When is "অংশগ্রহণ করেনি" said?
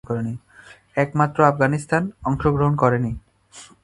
2.25-3.11